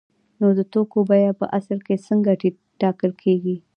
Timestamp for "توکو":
0.73-0.99